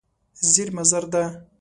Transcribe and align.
زېرمه 0.51 0.83
زر 0.91 1.03
ده. 1.13 1.23